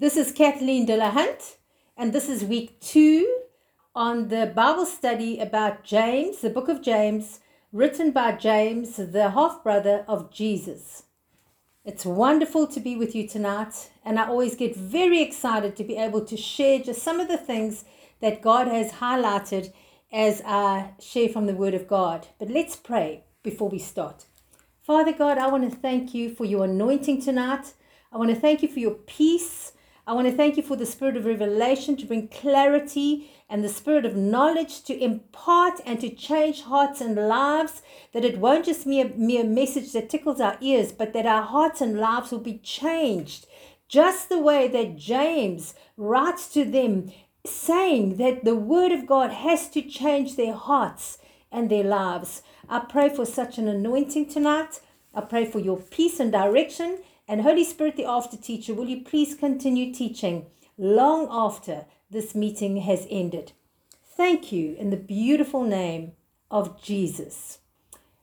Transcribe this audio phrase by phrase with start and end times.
[0.00, 1.56] This is Kathleen de la Hunt,
[1.96, 3.40] and this is week two
[3.96, 7.40] on the Bible study about James, the book of James,
[7.72, 11.02] written by James, the half brother of Jesus.
[11.84, 15.96] It's wonderful to be with you tonight, and I always get very excited to be
[15.96, 17.84] able to share just some of the things
[18.20, 19.72] that God has highlighted
[20.12, 22.28] as I share from the Word of God.
[22.38, 24.26] But let's pray before we start.
[24.80, 27.74] Father God, I want to thank you for your anointing tonight.
[28.12, 29.72] I want to thank you for your peace.
[30.08, 33.68] I want to thank you for the spirit of revelation to bring clarity and the
[33.68, 37.82] spirit of knowledge to impart and to change hearts and lives.
[38.14, 41.42] That it won't just be a mere message that tickles our ears, but that our
[41.42, 43.46] hearts and lives will be changed.
[43.86, 47.12] Just the way that James writes to them,
[47.44, 51.18] saying that the word of God has to change their hearts
[51.52, 52.40] and their lives.
[52.66, 54.80] I pray for such an anointing tonight.
[55.14, 59.02] I pray for your peace and direction and Holy Spirit, the after teacher, will you
[59.02, 60.46] please continue teaching
[60.78, 63.52] long after this meeting has ended?
[64.16, 66.12] Thank you in the beautiful name
[66.50, 67.58] of Jesus.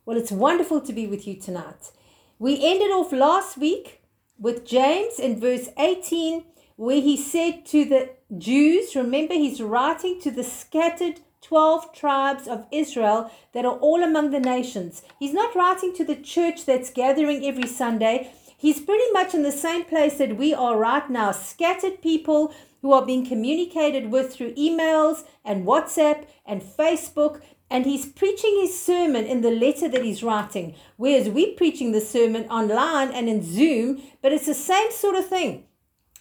[0.06, 1.92] Well, it's wonderful to be with you tonight.
[2.40, 4.02] We ended off last week
[4.40, 6.44] with James in verse 18,
[6.76, 12.66] where he said to the Jews, remember, he's writing to the scattered 12 tribes of
[12.72, 15.04] Israel that are all among the nations.
[15.20, 18.32] He's not writing to the church that's gathering every Sunday.
[18.66, 22.94] He's pretty much in the same place that we are right now scattered people who
[22.94, 27.42] are being communicated with through emails and WhatsApp and Facebook.
[27.70, 32.02] And he's preaching his sermon in the letter that he's writing, whereas we're preaching the
[32.02, 35.66] sermon online and in Zoom, but it's the same sort of thing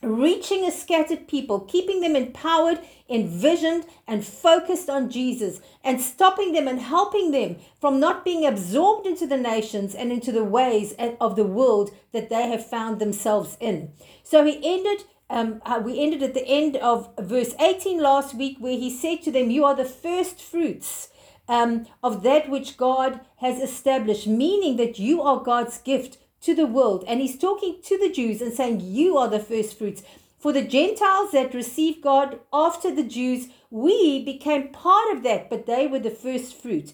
[0.06, 6.68] reaching a scattered people, keeping them empowered, envisioned, and focused on Jesus, and stopping them
[6.68, 11.36] and helping them from not being absorbed into the nations and into the ways of
[11.36, 13.92] the world that they have found themselves in.
[14.22, 15.04] So he ended.
[15.30, 19.22] Um, uh, we ended at the end of verse 18 last week, where he said
[19.22, 21.08] to them, You are the first fruits
[21.48, 26.66] um, of that which God has established, meaning that you are God's gift to the
[26.66, 27.04] world.
[27.08, 30.02] And he's talking to the Jews and saying, You are the first fruits.
[30.38, 35.66] For the Gentiles that received God after the Jews, we became part of that, but
[35.66, 36.92] they were the first fruit.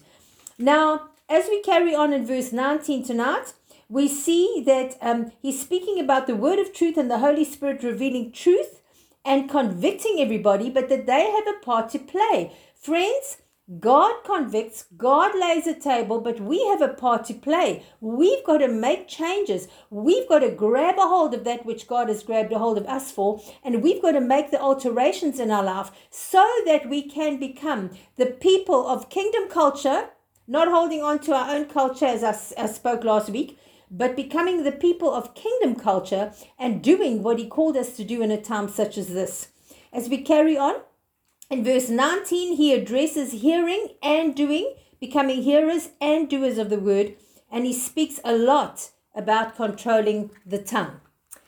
[0.57, 3.53] Now, as we carry on in verse 19 tonight,
[3.89, 7.83] we see that um, he's speaking about the word of truth and the Holy Spirit
[7.83, 8.81] revealing truth
[9.25, 12.55] and convicting everybody, but that they have a part to play.
[12.73, 13.37] Friends,
[13.79, 17.85] God convicts, God lays a table, but we have a part to play.
[18.01, 19.69] We've got to make changes.
[19.89, 22.85] We've got to grab a hold of that which God has grabbed a hold of
[22.87, 27.07] us for, and we've got to make the alterations in our life so that we
[27.07, 30.09] can become the people of kingdom culture,
[30.47, 33.57] not holding on to our own culture as I, I spoke last week,
[33.89, 38.21] but becoming the people of kingdom culture and doing what He called us to do
[38.21, 39.49] in a time such as this.
[39.93, 40.75] As we carry on,
[41.51, 47.15] in verse 19, he addresses hearing and doing, becoming hearers and doers of the word,
[47.51, 51.01] and he speaks a lot about controlling the tongue.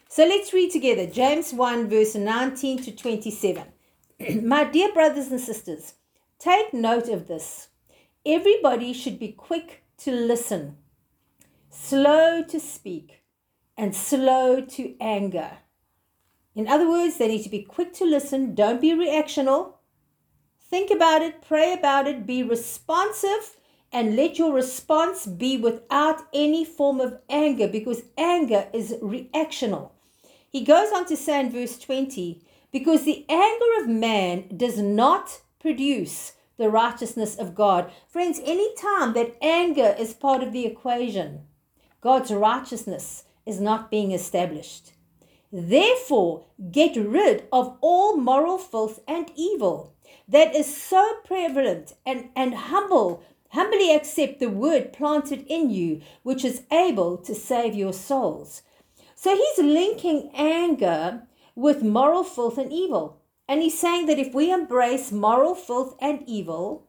[0.10, 3.64] So let's read together James 1, verse 19 to 27.
[4.44, 5.94] My dear brothers and sisters,
[6.38, 7.70] take note of this.
[8.26, 10.78] Everybody should be quick to listen,
[11.70, 13.24] slow to speak,
[13.78, 15.60] and slow to anger.
[16.56, 19.73] In other words, they need to be quick to listen, don't be reactional,
[20.74, 23.58] Think about it, pray about it, be responsive,
[23.92, 29.92] and let your response be without any form of anger because anger is reactional.
[30.50, 32.42] He goes on to say in verse 20,
[32.72, 37.92] because the anger of man does not produce the righteousness of God.
[38.08, 41.42] Friends, any time that anger is part of the equation,
[42.02, 44.94] God's righteousness is not being established.
[45.52, 49.94] Therefore, get rid of all moral filth and evil
[50.28, 56.44] that is so prevalent and, and humble, humbly accept the word planted in you, which
[56.46, 58.64] is able to save your souls.
[59.16, 61.24] So he's linking anger
[61.56, 63.22] with moral filth and evil.
[63.48, 66.88] And he's saying that if we embrace moral filth and evil,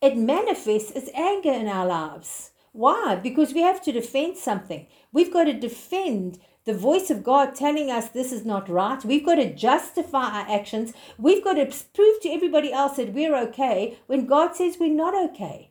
[0.00, 2.52] it manifests as anger in our lives.
[2.72, 3.16] Why?
[3.16, 4.86] Because we have to defend something.
[5.12, 9.04] We've got to defend the voice of God telling us this is not right.
[9.04, 10.92] We've got to justify our actions.
[11.16, 15.14] We've got to prove to everybody else that we're okay when God says we're not
[15.30, 15.70] okay.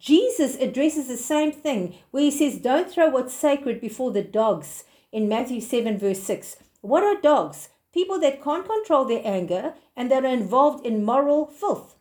[0.00, 4.82] Jesus addresses the same thing where he says, Don't throw what's sacred before the dogs
[5.12, 6.56] in Matthew 7, verse 6.
[6.80, 7.68] What are dogs?
[7.94, 11.94] People that can't control their anger and that are involved in moral filth.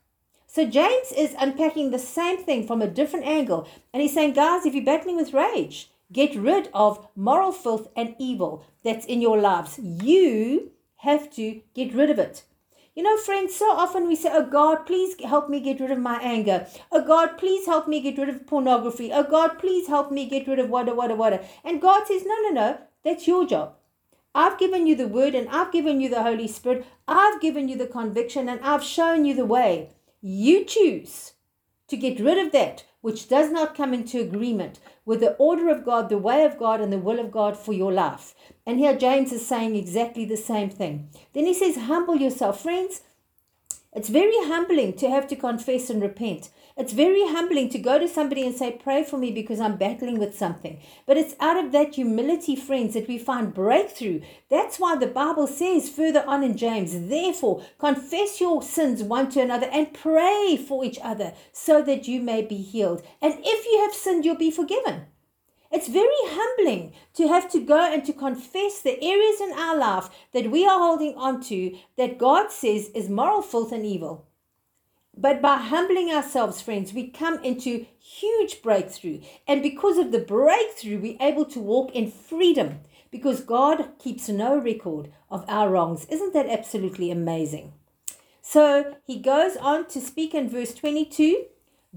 [0.48, 3.68] So James is unpacking the same thing from a different angle.
[3.94, 8.16] And he's saying, guys, if you're battling with rage, Get rid of moral filth and
[8.20, 9.80] evil that's in your lives.
[9.80, 12.44] You have to get rid of it.
[12.94, 16.00] You know, friends, so often we say, Oh God, please help me get rid of
[16.00, 16.68] my anger.
[16.92, 19.12] Oh God, please help me get rid of pornography.
[19.14, 21.46] Oh God, please help me get rid of whatever, whatever, whatever.
[21.64, 23.76] And God says, No, no, no, that's your job.
[24.36, 26.86] I've given you the word and I've given you the Holy Spirit.
[27.08, 29.90] I've given you the conviction and I've shown you the way.
[30.22, 31.34] You choose
[31.88, 35.84] to get rid of that which does not come into agreement with the order of
[35.84, 38.36] God, the way of God, and the will of God for your life.
[38.66, 41.10] And here James is saying exactly the same thing.
[41.34, 42.62] Then he says, Humble yourself.
[42.62, 43.02] Friends,
[43.94, 46.50] it's very humbling to have to confess and repent.
[46.82, 50.18] It's very humbling to go to somebody and say, Pray for me because I'm battling
[50.18, 50.82] with something.
[51.06, 54.22] But it's out of that humility, friends, that we find breakthrough.
[54.50, 59.42] That's why the Bible says further on in James, Therefore, confess your sins one to
[59.42, 63.04] another and pray for each other so that you may be healed.
[63.22, 65.06] And if you have sinned, you'll be forgiven.
[65.72, 70.10] It's very humbling to have to go and to confess the areas in our life
[70.34, 74.31] that we are holding on to that God says is moral filth and evil.
[75.16, 79.22] But by humbling ourselves, friends, we come into huge breakthrough.
[79.48, 82.80] And because of the breakthrough, we're able to walk in freedom
[83.12, 86.06] because God keeps no record of our wrongs.
[86.06, 87.74] Isn't that absolutely amazing?
[88.42, 91.46] So he goes on to speak in verse 22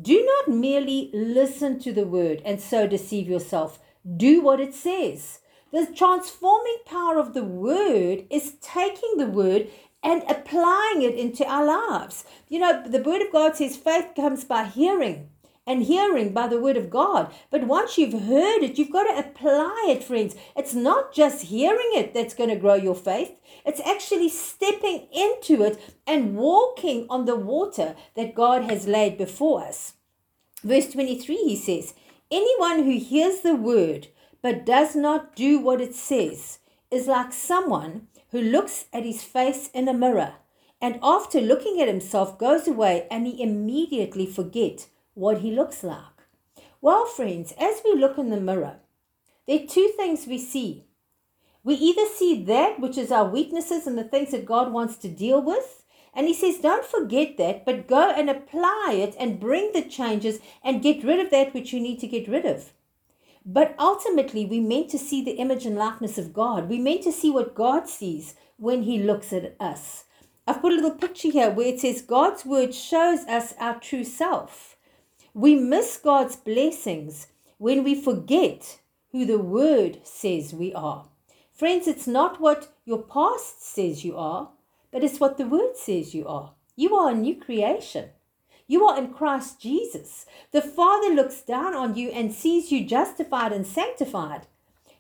[0.01, 3.79] Do not merely listen to the word and so deceive yourself,
[4.17, 5.41] do what it says.
[5.73, 9.69] The transforming power of the word is taking the word
[10.05, 12.25] and applying it into our lives.
[12.49, 15.31] You know, the Word of God says faith comes by hearing
[15.67, 17.33] and hearing by the Word of God.
[17.51, 20.37] But once you've heard it, you've got to apply it, friends.
[20.55, 23.33] It's not just hearing it that's going to grow your faith,
[23.65, 29.65] it's actually stepping into it and walking on the water that God has laid before
[29.65, 29.95] us.
[30.63, 31.95] Verse 23, he says,
[32.31, 34.09] Anyone who hears the Word
[34.43, 36.59] but does not do what it says
[36.91, 40.35] is like someone who looks at his face in a mirror
[40.81, 46.27] and after looking at himself goes away and he immediately forget what he looks like.
[46.81, 48.81] Well, friends, as we look in the mirror,
[49.47, 50.85] there are two things we see.
[51.63, 55.09] We either see that which is our weaknesses and the things that God wants to
[55.09, 59.71] deal with, and He says, don't forget that, but go and apply it and bring
[59.73, 62.73] the changes and get rid of that which you need to get rid of.
[63.45, 66.69] But ultimately, we're meant to see the image and likeness of God.
[66.69, 70.05] We're meant to see what God sees when He looks at us.
[70.47, 74.05] I've put a little picture here where it says God's word shows us our true
[74.05, 74.77] self.
[75.35, 78.81] We miss God's blessings when we forget
[79.13, 81.07] who the word says we are.
[81.53, 84.51] Friends, it's not what your past says you are,
[84.91, 86.53] but it's what the word says you are.
[86.77, 88.11] You are a new creation.
[88.67, 90.25] You are in Christ Jesus.
[90.51, 94.47] The Father looks down on you and sees you justified and sanctified.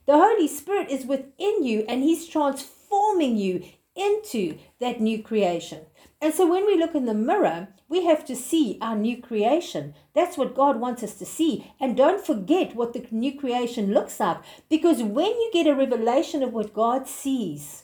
[0.07, 3.65] The Holy Spirit is within you and He's transforming you
[3.97, 5.87] into that new creation.
[6.21, 9.95] And so when we look in the mirror, we have to see our new creation.
[10.15, 11.73] That's what God wants us to see.
[11.81, 14.39] And don't forget what the new creation looks like.
[14.69, 17.84] Because when you get a revelation of what God sees,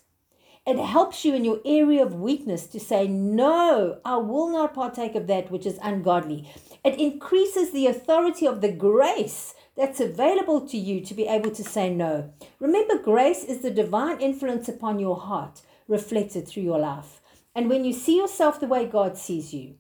[0.66, 5.14] it helps you in your area of weakness to say, No, I will not partake
[5.14, 6.50] of that which is ungodly.
[6.84, 11.64] It increases the authority of the grace that's available to you to be able to
[11.64, 12.32] say no.
[12.58, 17.20] Remember, grace is the divine influence upon your heart reflected through your life.
[17.54, 19.74] And when you see yourself the way God sees you,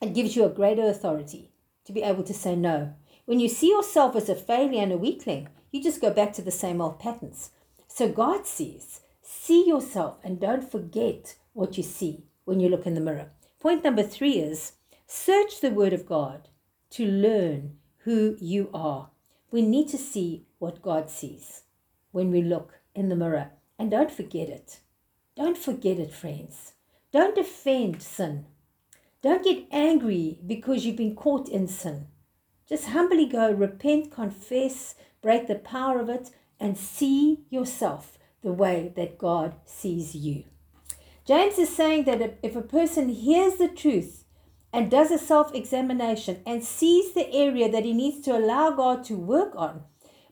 [0.00, 1.50] it gives you a greater authority
[1.84, 2.94] to be able to say no.
[3.24, 6.42] When you see yourself as a failure and a weakling, you just go back to
[6.42, 7.50] the same old patterns.
[7.86, 9.01] So God sees
[9.34, 13.30] See yourself and don't forget what you see when you look in the mirror.
[13.58, 14.72] Point number three is
[15.06, 16.48] search the Word of God
[16.90, 19.08] to learn who you are.
[19.50, 21.62] We need to see what God sees
[22.12, 23.50] when we look in the mirror.
[23.78, 24.80] And don't forget it.
[25.34, 26.74] Don't forget it, friends.
[27.10, 28.44] Don't defend sin.
[29.22, 32.06] Don't get angry because you've been caught in sin.
[32.68, 38.92] Just humbly go, repent, confess, break the power of it, and see yourself the way
[38.96, 40.44] that God sees you.
[41.24, 44.24] James is saying that if a person hears the truth
[44.72, 49.04] and does a self examination and sees the area that he needs to allow God
[49.04, 49.84] to work on,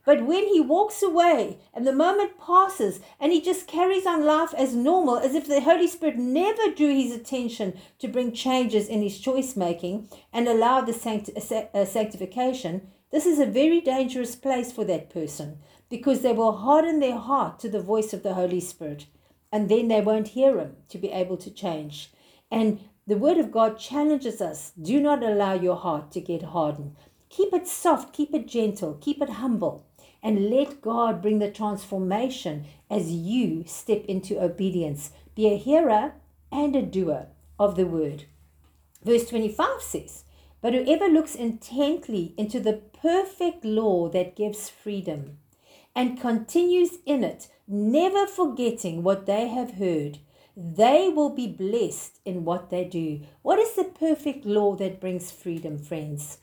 [0.05, 4.52] but when he walks away and the moment passes and he just carries on life
[4.57, 9.02] as normal, as if the Holy Spirit never drew his attention to bring changes in
[9.02, 14.73] his choice making and allow the sancti- uh, sanctification, this is a very dangerous place
[14.73, 15.59] for that person
[15.90, 19.06] because they will harden their heart to the voice of the Holy Spirit
[19.52, 22.11] and then they won't hear Him to be able to change.
[22.50, 26.97] And the Word of God challenges us do not allow your heart to get hardened.
[27.28, 29.87] Keep it soft, keep it gentle, keep it humble.
[30.23, 35.12] and let God bring the transformation as you step into obedience.
[35.35, 36.12] Be a hearer
[36.52, 37.28] and a doer
[37.59, 38.25] of the word.
[39.02, 40.25] Verse 25 says,
[40.61, 45.38] But whoever looks intently into the perfect law that gives freedom
[45.94, 50.18] and continues in it, never forgetting what they have heard,
[50.56, 53.20] they will be blessed in what they do.
[53.42, 56.38] What is the perfect law that brings freedom, friends?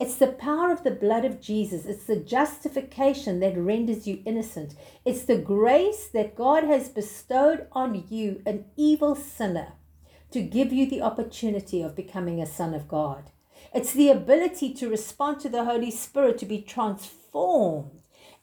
[0.00, 1.84] It's the power of the blood of Jesus.
[1.84, 4.74] It's the justification that renders you innocent.
[5.04, 9.74] It's the grace that God has bestowed on you, an evil sinner,
[10.30, 13.30] to give you the opportunity of becoming a son of God.
[13.74, 17.99] It's the ability to respond to the Holy Spirit, to be transformed,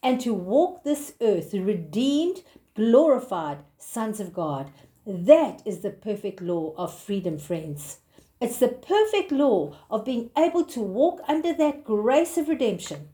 [0.07, 2.41] and to walk this earth redeemed,
[2.77, 4.71] glorified sons of God.
[5.05, 7.97] That is the perfect law of freedom, friends.
[8.39, 13.09] It's the perfect law of being able to walk under that grace of redemption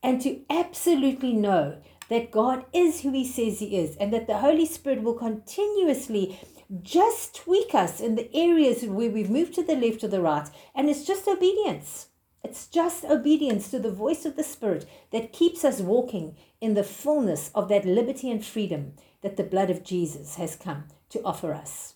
[0.00, 1.78] and to absolutely know
[2.08, 6.38] that God is who He says He is and that the Holy Spirit will continuously
[6.82, 10.48] just tweak us in the areas where we've moved to the left or the right.
[10.72, 12.07] And it's just obedience.
[12.44, 16.84] It's just obedience to the voice of the Spirit that keeps us walking in the
[16.84, 21.52] fullness of that liberty and freedom that the blood of Jesus has come to offer
[21.52, 21.94] us.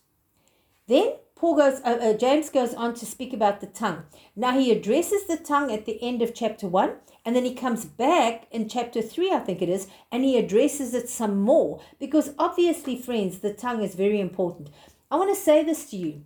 [0.89, 4.05] Then Paul goes, uh, uh, James goes on to speak about the tongue.
[4.37, 7.85] Now he addresses the tongue at the end of chapter one, and then he comes
[7.85, 12.35] back in chapter three, I think it is, and he addresses it some more because
[12.39, 14.71] obviously, friends, the tongue is very important.
[15.11, 16.25] I want to say this to you.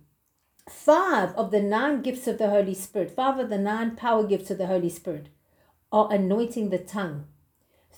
[0.69, 4.51] Five of the nine gifts of the Holy Spirit, five of the nine power gifts
[4.51, 5.29] of the Holy Spirit,
[5.93, 7.25] are anointing the tongue.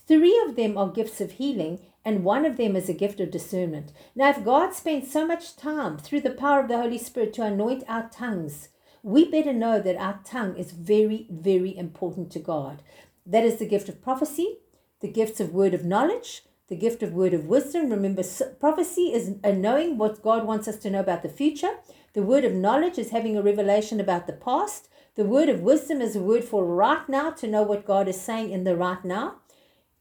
[0.07, 3.31] Three of them are gifts of healing, and one of them is a gift of
[3.31, 3.91] discernment.
[4.15, 7.43] Now, if God spent so much time through the power of the Holy Spirit to
[7.43, 8.69] anoint our tongues,
[9.01, 12.83] we better know that our tongue is very, very important to God.
[13.25, 14.57] That is the gift of prophecy,
[15.01, 17.89] the gifts of word of knowledge, the gift of word of wisdom.
[17.89, 18.23] Remember,
[18.59, 21.77] prophecy is a knowing what God wants us to know about the future.
[22.13, 24.89] The word of knowledge is having a revelation about the past.
[25.15, 28.19] The word of wisdom is a word for right now to know what God is
[28.19, 29.35] saying in the right now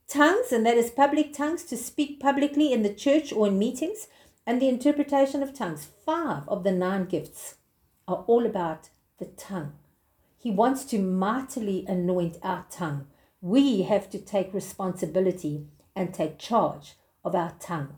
[0.08, 4.08] tongues, and that is public tongues, to speak publicly in the church or in meetings,
[4.46, 5.88] and the interpretation of tongues.
[6.04, 7.56] Five of the nine gifts
[8.08, 8.88] are all about
[9.18, 9.74] the tongue.
[10.38, 13.06] He wants to mightily anoint our tongue.
[13.40, 17.96] We have to take responsibility and take charge of our tongue.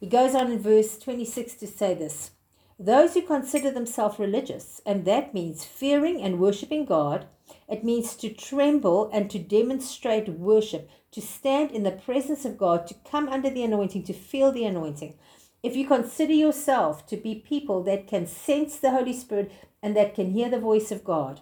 [0.00, 2.30] He goes on in verse 26 to say this
[2.78, 7.26] Those who consider themselves religious, and that means fearing and worshipping God,
[7.68, 12.86] it means to tremble and to demonstrate worship, to stand in the presence of God,
[12.86, 15.14] to come under the anointing, to feel the anointing.
[15.62, 19.50] If you consider yourself to be people that can sense the Holy Spirit
[19.82, 21.40] and that can hear the voice of God,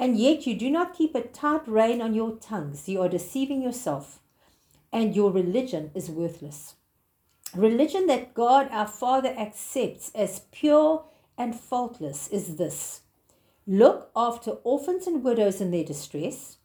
[0.00, 3.62] and yet you do not keep a tight rein on your tongues, you are deceiving
[3.62, 4.18] yourself,
[4.92, 6.74] and your religion is worthless.
[7.54, 11.04] Religion that God our Father accepts as pure
[11.36, 13.02] and faultless is this
[13.66, 16.56] look after orphans and widows in their distress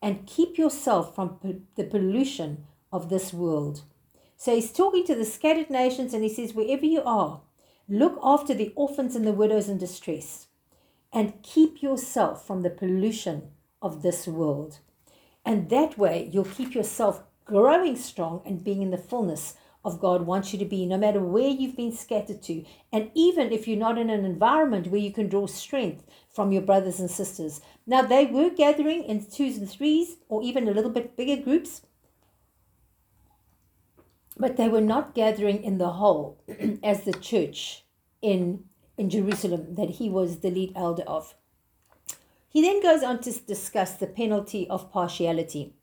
[0.00, 3.82] and keep yourself from the pollution of this world.
[4.36, 7.40] So he's talking to the scattered nations and he says, wherever you are,
[7.88, 10.46] look after the orphans and the widows in distress
[11.12, 13.50] and keep yourself from the pollution
[13.82, 14.78] of this world.
[15.44, 19.54] And that way you'll keep yourself growing strong and being in the fullness
[19.86, 22.64] of God wants you to be, no matter where you've been scattered to.
[22.92, 26.62] And even if you're not in an environment where you can draw strength from your
[26.62, 27.60] brothers and sisters.
[27.86, 31.82] Now, they were gathering in twos and threes, or even a little bit bigger groups,
[34.36, 36.42] but they were not gathering in the whole
[36.82, 37.84] as the church
[38.20, 38.64] in,
[38.98, 41.34] in Jerusalem that he was the lead elder of.
[42.48, 45.74] He then goes on to discuss the penalty of partiality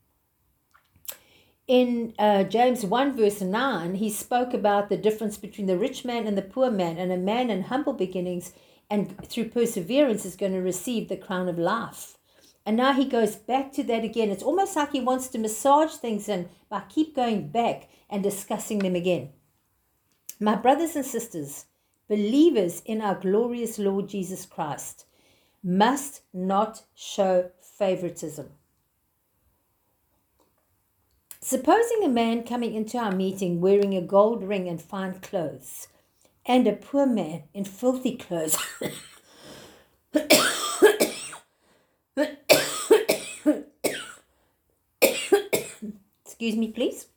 [1.67, 6.27] in uh, James 1, verse 9, he spoke about the difference between the rich man
[6.27, 8.53] and the poor man, and a man in humble beginnings
[8.89, 12.17] and through perseverance is going to receive the crown of life.
[12.65, 14.29] And now he goes back to that again.
[14.29, 18.79] It's almost like he wants to massage things in by keep going back and discussing
[18.79, 19.29] them again.
[20.39, 21.65] My brothers and sisters,
[22.08, 25.05] believers in our glorious Lord Jesus Christ,
[25.63, 28.50] must not show favoritism.
[31.46, 35.90] Supposing a man coming into our meeting wearing a gold ring and fine clothes,
[36.46, 38.58] and a poor man in filthy clothes.
[46.24, 47.08] Excuse me, please.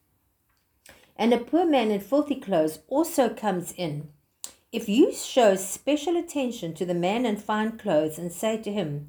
[1.14, 4.08] And a poor man in filthy clothes also comes in.
[4.72, 9.08] If you show special attention to the man in fine clothes and say to him,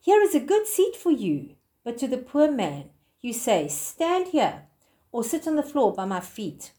[0.00, 2.90] Here is a good seat for you, but to the poor man,
[3.24, 4.64] you say, Stand here,
[5.10, 6.72] or sit on the floor by my feet.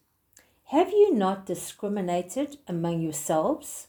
[0.66, 3.88] Have you not discriminated among yourselves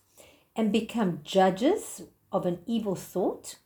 [0.55, 3.57] and become judges of an evil thought?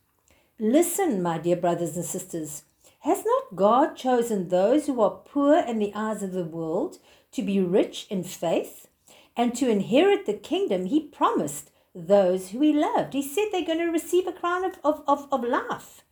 [0.58, 2.64] Listen, my dear brothers and sisters.
[3.00, 6.98] Has not God chosen those who are poor in the eyes of the world
[7.32, 8.88] to be rich in faith
[9.36, 13.14] and to inherit the kingdom he promised those who he loved?
[13.14, 16.02] He said they're going to receive a crown of, of, of, of life.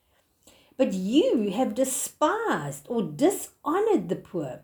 [0.80, 4.62] But you have despised or dishonored the poor.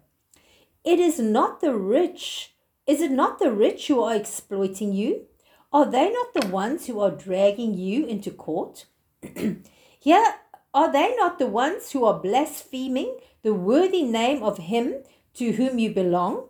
[0.83, 2.55] It is not the rich.
[2.87, 5.27] Is it not the rich who are exploiting you?
[5.75, 8.87] Are they not the ones who are dragging you into court?
[10.01, 10.37] Here,
[10.73, 15.03] are they not the ones who are blaspheming the worthy name of him
[15.35, 16.49] to whom you belong?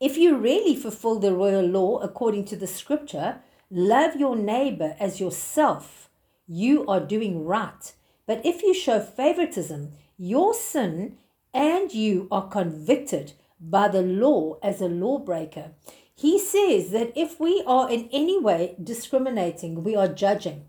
[0.00, 5.20] If you really fulfill the royal law according to the scripture, love your neighbor as
[5.20, 6.08] yourself,
[6.48, 7.92] you are doing right.
[8.32, 11.18] But if you show favoritism, your sin
[11.52, 15.72] and you are convicted by the law as a lawbreaker.
[16.14, 20.64] He says that if we are in any way discriminating, we are judging.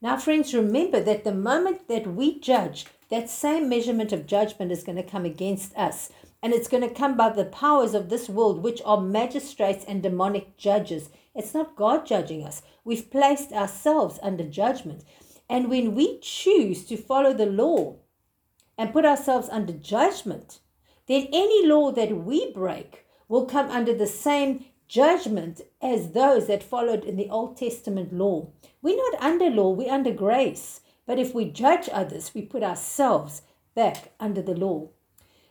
[0.00, 4.82] Now, friends, remember that the moment that we judge, that same measurement of judgment is
[4.82, 6.10] going to come against us.
[6.42, 10.02] And it's going to come by the powers of this world, which are magistrates and
[10.02, 11.10] demonic judges.
[11.34, 12.62] It's not God judging us.
[12.84, 15.04] We've placed ourselves under judgment.
[15.48, 17.96] And when we choose to follow the law
[18.76, 20.60] and put ourselves under judgment,
[21.06, 26.62] then any law that we break will come under the same judgment as those that
[26.62, 28.48] followed in the Old Testament law.
[28.82, 30.80] We're not under law, we're under grace.
[31.06, 33.42] But if we judge others, we put ourselves
[33.74, 34.88] back under the law.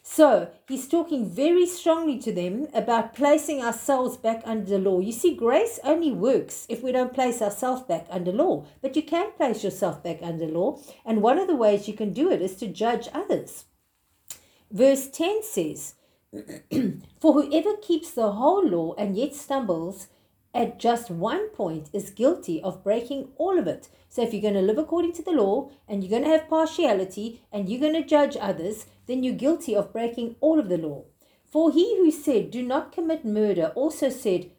[0.08, 5.00] So he's talking very strongly to them about placing ourselves back under the law.
[5.00, 8.68] You see, grace only works if we don't place ourselves back under law.
[8.84, 10.80] But you can place yourself back under law.
[11.04, 13.66] And one of the ways you can do it is to judge others.
[14.72, 15.96] Verse 10 says,
[17.20, 20.08] For whoever keeps the whole law and yet stumbles
[20.54, 23.90] at just one point is guilty of breaking all of it.
[24.08, 26.48] So if you're going to live according to the law and you're going to have
[26.48, 30.78] partiality and you're going to judge others, then you're guilty of breaking all of the
[30.78, 31.06] law.
[31.46, 34.52] For he who said, Do not commit murder, also said,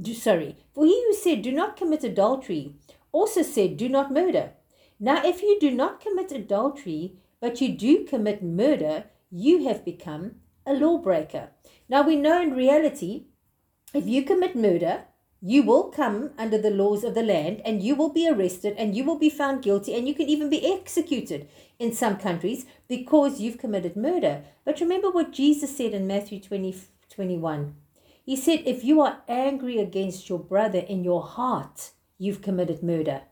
[0.00, 2.76] do, sorry, for he who said, Do not commit adultery,
[3.12, 4.52] also said, Do not murder.
[4.98, 10.36] Now, if you do not commit adultery, but you do commit murder, you have become
[10.66, 11.50] a lawbreaker.
[11.88, 13.24] Now, we know in reality,
[13.92, 15.04] if you commit murder,
[15.42, 18.94] you will come under the laws of the land and you will be arrested and
[18.94, 21.48] you will be found guilty and you can even be executed
[21.80, 24.44] in some countries because you've committed murder.
[24.64, 26.76] But remember what Jesus said in Matthew 20,
[27.08, 27.74] 21.
[28.24, 33.22] He said, If you are angry against your brother in your heart, you've committed murder.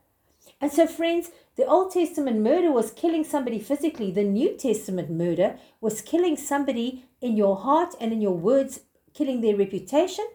[0.59, 4.11] And so, friends, the Old Testament murder was killing somebody physically.
[4.11, 8.81] The New Testament murder was killing somebody in your heart and in your words,
[9.13, 10.25] killing their reputation,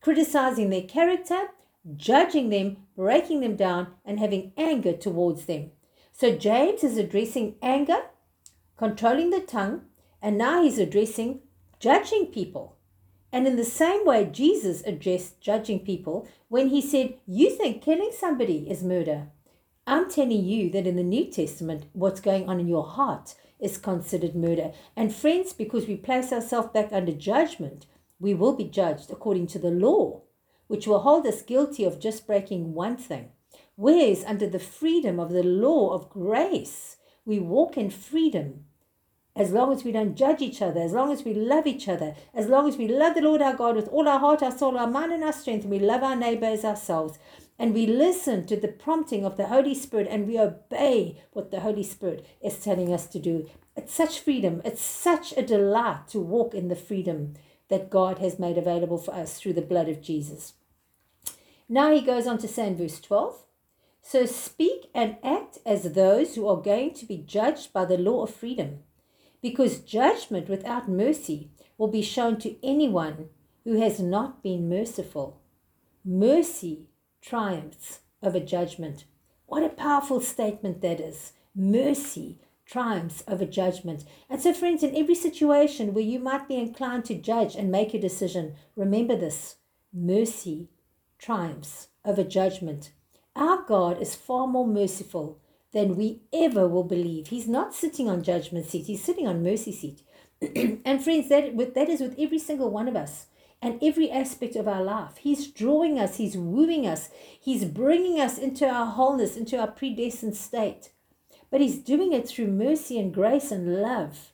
[0.00, 1.48] criticizing their character,
[1.96, 5.70] judging them, breaking them down, and having anger towards them.
[6.18, 7.98] So James is addressing anger,
[8.78, 9.82] controlling the tongue,
[10.22, 11.40] and now he's addressing
[11.78, 12.78] judging people.
[13.30, 18.12] And in the same way, Jesus addressed judging people when he said, You think killing
[18.18, 19.26] somebody is murder.
[19.86, 23.76] I'm telling you that in the New Testament, what's going on in your heart is
[23.76, 24.72] considered murder.
[24.96, 27.84] And friends, because we place ourselves back under judgment,
[28.18, 30.22] we will be judged according to the law,
[30.66, 33.32] which will hold us guilty of just breaking one thing.
[33.76, 38.64] Whereas under the freedom of the law of grace, we walk in freedom
[39.36, 42.14] as long as we don't judge each other, as long as we love each other,
[42.32, 44.78] as long as we love the Lord our God with all our heart, our soul,
[44.78, 47.18] our mind, and our strength, and we love our neighbor as ourselves,
[47.58, 51.60] and we listen to the prompting of the Holy Spirit and we obey what the
[51.60, 53.48] Holy Spirit is telling us to do.
[53.76, 54.60] It's such freedom.
[54.64, 57.34] It's such a delight to walk in the freedom
[57.68, 60.54] that God has made available for us through the blood of Jesus.
[61.68, 63.45] Now he goes on to say in verse 12
[64.08, 68.22] So speak and act as those who are going to be judged by the law
[68.22, 68.84] of freedom,
[69.42, 73.30] because judgment without mercy will be shown to anyone
[73.64, 75.40] who has not been merciful.
[76.04, 76.86] Mercy
[77.20, 79.06] triumphs over judgment.
[79.46, 81.32] What a powerful statement that is.
[81.52, 84.04] Mercy triumphs over judgment.
[84.30, 87.92] And so, friends, in every situation where you might be inclined to judge and make
[87.92, 89.56] a decision, remember this
[89.92, 90.68] mercy
[91.18, 92.92] triumphs over judgment.
[93.36, 95.38] Our God is far more merciful
[95.72, 97.26] than we ever will believe.
[97.26, 100.02] He's not sitting on judgment seat, he's sitting on mercy seat.
[100.84, 103.26] and friends, that, with that is with every single one of us
[103.60, 105.18] and every aspect of our life.
[105.18, 110.36] He's drawing us, He's wooing us, He's bringing us into our wholeness, into our predestined
[110.36, 110.92] state.
[111.50, 114.32] but He's doing it through mercy and grace and love.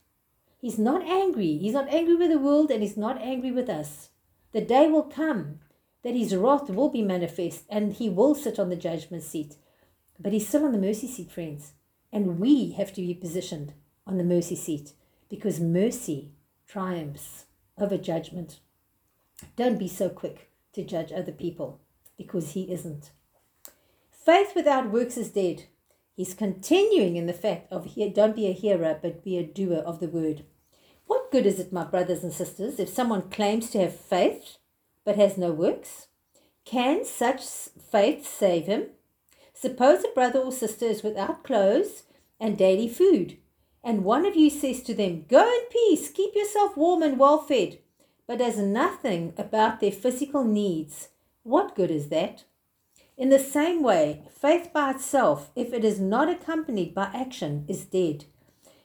[0.60, 1.58] He's not angry.
[1.58, 4.10] He's not angry with the world and He's not angry with us.
[4.52, 5.58] The day will come
[6.02, 9.56] that His wrath will be manifest and He will sit on the judgment seat.
[10.18, 11.72] But He's still on the mercy seat, friends.
[12.12, 13.72] And we have to be positioned
[14.06, 14.92] on the mercy seat
[15.28, 16.32] because mercy
[16.66, 17.46] triumphs
[17.78, 18.60] over judgment.
[19.56, 21.80] Don't be so quick to judge other people
[22.16, 23.10] because he isn't.
[24.10, 25.64] Faith without works is dead.
[26.14, 30.00] He's continuing in the fact of don't be a hearer, but be a doer of
[30.00, 30.44] the word.
[31.06, 34.58] What good is it, my brothers and sisters, if someone claims to have faith
[35.04, 36.08] but has no works?
[36.64, 38.86] Can such faith save him?
[39.54, 42.04] Suppose a brother or sister is without clothes
[42.40, 43.36] and daily food,
[43.84, 47.38] and one of you says to them, Go in peace, keep yourself warm and well
[47.38, 47.78] fed,
[48.26, 51.08] but does nothing about their physical needs.
[51.42, 52.44] What good is that?
[53.16, 57.84] In the same way, faith by itself, if it is not accompanied by action, is
[57.84, 58.24] dead.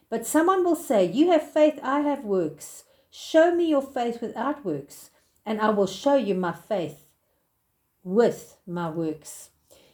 [0.09, 2.83] But someone will say, You have faith, I have works.
[3.09, 5.11] Show me your faith without works,
[5.47, 7.05] and I will show you my faith
[8.03, 9.49] with my works.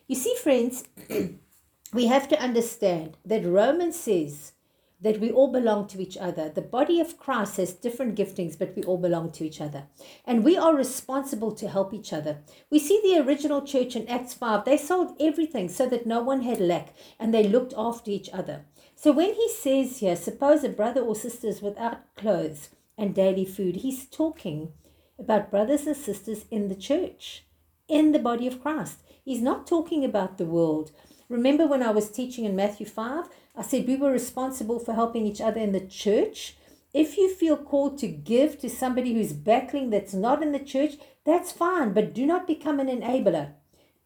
[0.07, 0.83] You see, friends,
[1.93, 4.53] we have to understand that Romans says
[4.99, 6.49] that we all belong to each other.
[6.49, 9.83] The body of Christ has different giftings, but we all belong to each other.
[10.25, 12.39] And we are responsible to help each other.
[12.71, 16.41] We see the original church in Acts 5, they sold everything so that no one
[16.41, 18.65] had lack and they looked after each other.
[18.95, 23.45] So when he says here, suppose a brother or sister is without clothes and daily
[23.45, 24.71] food, he's talking
[25.17, 27.45] about brothers and sisters in the church,
[27.87, 28.99] in the body of Christ.
[29.23, 30.91] He's not talking about the world.
[31.29, 33.25] Remember when I was teaching in Matthew 5?
[33.55, 36.55] I said we were responsible for helping each other in the church.
[36.93, 40.93] If you feel called to give to somebody who's battling that's not in the church,
[41.25, 43.53] that's fine, but do not become an enabler.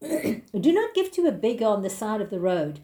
[0.00, 2.80] do not give to a beggar on the side of the road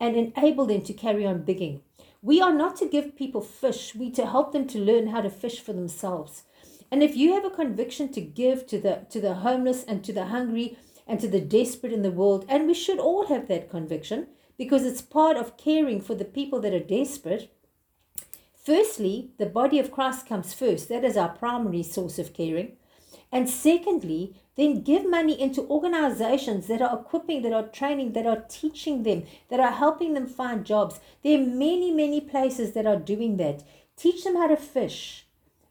[0.00, 1.82] and enable them to carry on begging.
[2.22, 5.30] We are not to give people fish, we to help them to learn how to
[5.30, 6.44] fish for themselves.
[6.90, 10.12] And if you have a conviction to give to the to the homeless and to
[10.12, 13.70] the hungry and to the desperate in the world, and we should all have that
[13.70, 17.50] conviction, because it's part of caring for the people that are desperate.
[18.64, 20.88] Firstly, the body of Christ comes first.
[20.88, 22.76] That is our primary source of caring.
[23.30, 28.44] And secondly, then give money into organizations that are equipping, that are training, that are
[28.48, 31.00] teaching them, that are helping them find jobs.
[31.22, 33.64] There are many, many places that are doing that.
[33.96, 35.23] Teach them how to fish.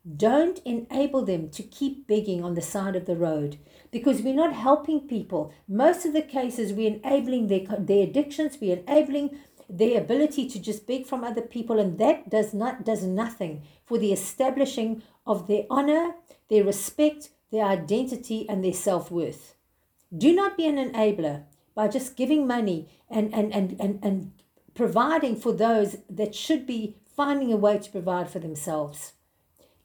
[0.05, 3.57] Don't enable them to keep begging on the side of the road
[3.89, 5.53] because we're not helping people.
[5.65, 9.39] Most of the cases, we're enabling their, their addictions, we're enabling
[9.69, 13.97] their ability to just beg from other people, and that does not does nothing for
[13.97, 16.15] the establishing of their honor,
[16.49, 19.55] their respect, their identity, and their self worth.
[20.15, 21.43] Do not be an enabler
[21.75, 24.31] by just giving money and, and, and, and, and
[24.75, 29.13] providing for those that should be finding a way to provide for themselves.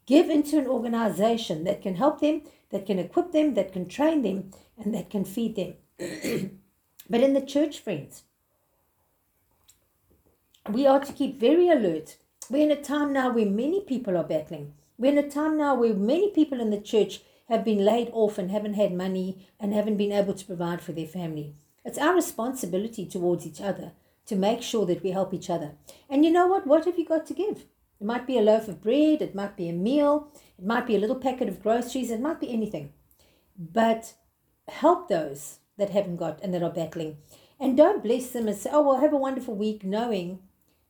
[0.09, 2.41] Give into an organization that can help them
[2.71, 5.73] that can equip them, that can train them, and that can feed them.
[7.09, 8.23] but in the church, friends,
[10.69, 12.17] we are to keep very alert.
[12.49, 14.73] We're in a time now where many people are battling.
[14.97, 18.37] We're in a time now where many people in the church have been laid off
[18.37, 21.55] and haven't had money and haven't been able to provide for their family.
[21.83, 23.93] It's our responsibility towards each other
[24.27, 25.71] to make sure that we help each other.
[26.09, 26.67] And you know what?
[26.67, 27.65] What have you got to give?
[27.99, 30.95] It might be a loaf of bread, it might be a meal, it might be
[30.95, 32.93] a little packet of groceries, it might be anything.
[33.57, 34.13] But
[34.69, 37.17] help those that haven't got and that are battling.
[37.59, 40.39] And don't bless them and say, oh, well, have a wonderful week, knowing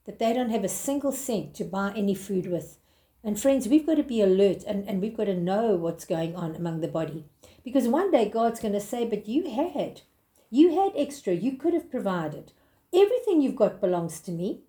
[0.05, 2.77] that they don't have a single cent to buy any food with.
[3.23, 6.35] And friends, we've got to be alert and, and we've got to know what's going
[6.35, 7.25] on among the body.
[7.63, 10.01] Because one day God's going to say, but you had.
[10.49, 11.33] You had extra.
[11.33, 12.53] You could have provided.
[12.93, 14.61] Everything you've got belongs to me.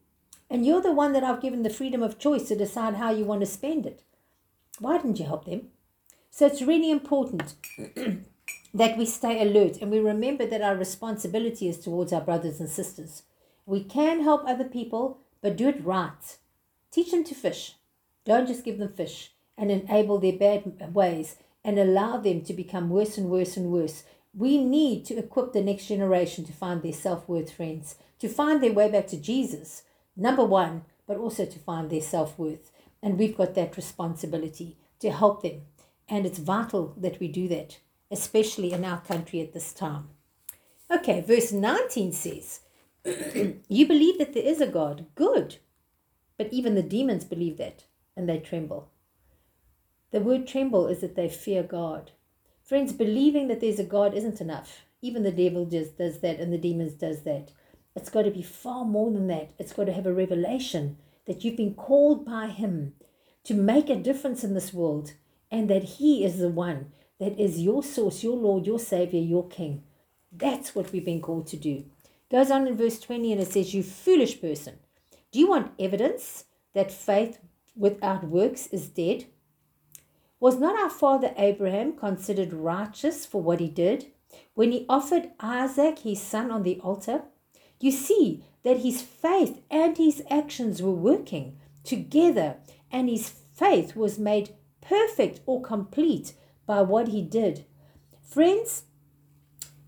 [0.51, 3.25] And you're the one that I've given the freedom of choice to decide how you
[3.25, 4.03] want to spend it.
[4.81, 5.69] Why didn't you help them?
[6.31, 7.55] So it's really important
[8.75, 12.69] that we stay alert and we remember that our responsibility is towards our brothers and
[12.69, 13.23] sisters.
[13.65, 16.37] We can help other people, but do it right.
[16.91, 17.77] Teach them to fish.
[18.25, 22.91] Don't just give them fish and enable their bad ways and allow them to become
[22.91, 24.03] worse and worse and worse.
[24.35, 28.63] We need to equip the next generation to find their self worth, friends, to find
[28.63, 29.83] their way back to Jesus
[30.21, 32.71] number one, but also to find their self worth.
[33.03, 35.63] And we've got that responsibility to help them.
[36.09, 37.79] And it's vital that we do that,
[38.11, 40.11] especially in our country at this time.
[40.91, 42.61] Okay, verse 19 says,
[43.05, 45.07] You believe that there is a God.
[45.15, 45.57] Good.
[46.37, 47.85] But even the demons believe that
[48.17, 48.91] and they tremble.
[50.11, 52.11] The word tremble is that they fear God.
[52.63, 54.83] Friends, believing that there's a God isn't enough.
[55.01, 57.53] Even the devil just does that and the demons does that.
[57.97, 59.51] It's got to be far more than that.
[59.59, 62.95] It's got to have a revelation that you've been called by Him
[63.45, 65.15] to make a difference in this world
[65.51, 69.47] and that He is the one that is your source, your Lord, your Savior, your
[69.49, 69.83] King.
[70.33, 71.85] That's what we've been called to do.
[72.31, 74.79] Goes on in verse 20 and it says, You foolish person,
[75.33, 77.39] do you want evidence that faith
[77.77, 79.27] without works is dead?
[80.39, 84.07] Was not our father Abraham considered righteous for what he did
[84.55, 87.25] when he offered Isaac his son on the altar?
[87.81, 92.57] You see that his faith and his actions were working together,
[92.93, 96.35] and his faith was made perfect or complete
[96.67, 97.65] by what he did.
[98.23, 98.85] Friends,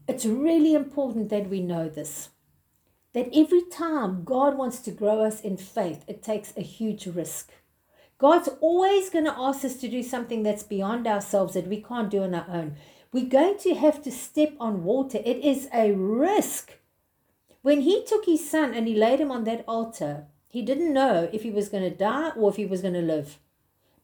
[0.09, 2.31] it's really important that we know this.
[3.13, 7.53] That every time God wants to grow us in faith, it takes a huge risk.
[8.17, 12.11] God's always going to ask us to do something that's beyond ourselves that we can't
[12.11, 12.77] do on our own.
[13.13, 15.19] We're going to have to step on water.
[15.23, 16.79] It is a risk.
[17.63, 21.31] When he took his son and he laid him on that altar, he didn't know
[21.33, 23.39] if he was going to die or if he was going to live.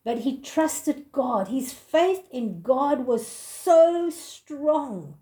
[0.05, 1.49] But he trusted God.
[1.49, 5.17] His faith in God was so strong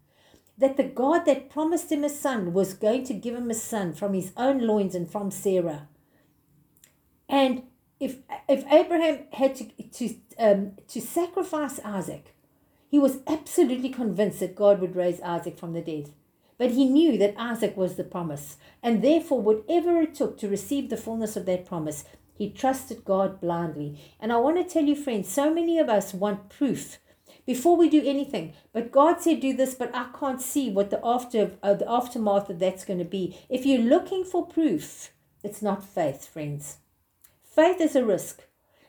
[0.59, 3.95] that the God that promised him a son was going to give him a son
[3.95, 5.89] from his own loins and from Sarah.
[7.29, 7.65] And
[7.99, 8.19] if
[8.49, 12.35] if Abraham had to to um, to sacrifice Isaac,
[12.89, 16.11] he was absolutely convinced that God would raise Isaac from the dead.
[16.59, 20.89] But he knew that Isaac was the promise, and therefore, whatever it took to receive
[20.89, 23.99] the fullness of that promise, he trusted God blindly.
[24.21, 26.99] And I want to tell you, friends, so many of us want proof
[27.47, 28.53] before we do anything.
[28.73, 32.51] But God said, "Do this," but I can't see what the after uh, the aftermath
[32.51, 33.39] of that's going to be.
[33.49, 36.79] If you're looking for proof, it's not faith, friends.
[37.43, 38.43] Faith is a risk,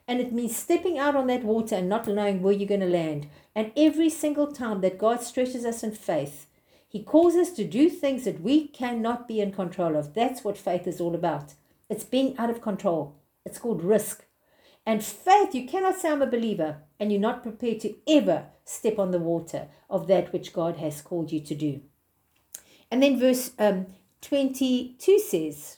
[0.08, 2.88] and it means stepping out on that water and not knowing where you're going to
[2.88, 3.28] land.
[3.56, 6.47] And every single time that God stretches us in faith,
[6.88, 10.14] He calls us to do things that we cannot be in control of.
[10.14, 11.54] That's what faith is all about.
[11.90, 13.16] It's being out of control.
[13.46, 14.26] It's called risk.
[14.86, 18.98] And faith, you cannot say I'm a believer and you're not prepared to ever step
[18.98, 21.82] on the water of that which God has called you to do.
[22.90, 23.88] And then verse um,
[24.22, 25.78] 22 says,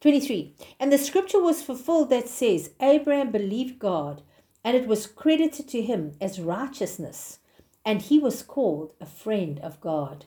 [0.00, 0.54] 23.
[0.78, 4.22] And the scripture was fulfilled that says, Abraham believed God,
[4.62, 7.38] and it was credited to him as righteousness,
[7.86, 10.26] and he was called a friend of God.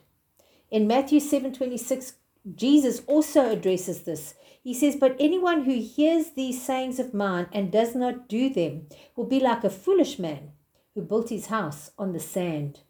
[0.70, 2.14] In Matthew 7 26,
[2.56, 4.34] Jesus also addresses this.
[4.64, 8.86] He says, But anyone who hears these sayings of mine and does not do them
[9.14, 10.52] will be like a foolish man
[10.94, 12.80] who built his house on the sand.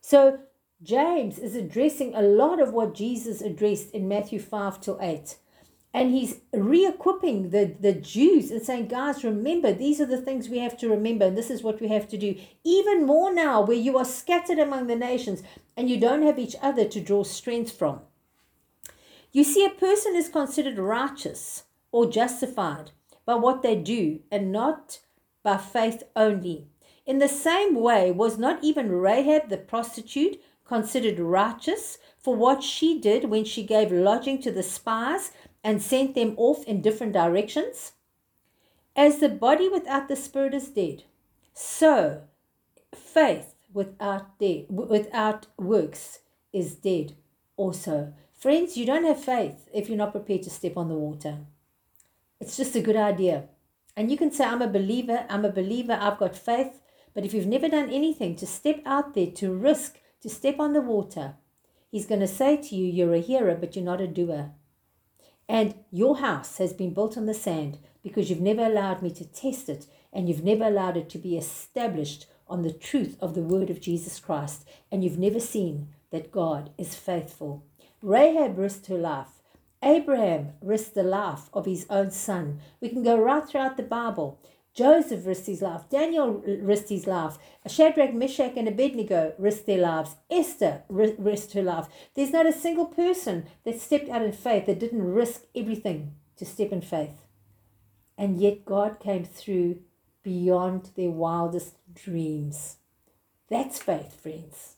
[0.00, 0.40] So
[0.82, 5.36] James is addressing a lot of what Jesus addressed in Matthew 5 till 8
[5.94, 10.58] and he's re-equipping the, the Jews and saying, guys, remember, these are the things we
[10.58, 12.34] have to remember, and this is what we have to do.
[12.64, 15.44] Even more now, where you are scattered among the nations
[15.76, 18.00] and you don't have each other to draw strength from.
[19.30, 22.90] You see, a person is considered righteous or justified
[23.24, 24.98] by what they do and not
[25.44, 26.66] by faith only.
[27.06, 32.98] In the same way, was not even Rahab the prostitute considered righteous for what she
[32.98, 35.30] did when she gave lodging to the spies
[35.64, 37.92] and sent them off in different directions?
[38.94, 41.02] As the body without the spirit is dead,
[41.52, 42.22] so
[42.94, 46.20] faith without dead, without works
[46.52, 47.16] is dead
[47.56, 48.14] also.
[48.34, 51.38] Friends, you don't have faith if you're not prepared to step on the water.
[52.40, 53.44] It's just a good idea.
[53.96, 56.80] And you can say, I'm a believer, I'm a believer, I've got faith.
[57.14, 60.72] But if you've never done anything to step out there, to risk, to step on
[60.72, 61.34] the water,
[61.90, 64.50] he's going to say to you, You're a hearer, but you're not a doer.
[65.48, 69.24] And your house has been built on the sand because you've never allowed me to
[69.24, 73.42] test it and you've never allowed it to be established on the truth of the
[73.42, 74.66] word of Jesus Christ.
[74.90, 77.64] And you've never seen that God is faithful.
[78.00, 79.42] Rahab risked her life.
[79.82, 82.60] Abraham risked the life of his own son.
[82.80, 84.38] We can go right throughout the Bible.
[84.74, 85.88] Joseph risked his life.
[85.88, 87.38] Daniel risked his life.
[87.66, 90.16] Shadrach, Meshach, and Abednego risked their lives.
[90.28, 91.86] Esther risked her life.
[92.14, 96.44] There's not a single person that stepped out in faith that didn't risk everything to
[96.44, 97.22] step in faith.
[98.18, 99.78] And yet God came through
[100.24, 102.78] beyond their wildest dreams.
[103.48, 104.76] That's faith, friends,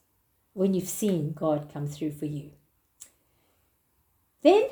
[0.53, 2.51] when you've seen God come through for you.
[4.43, 4.69] Then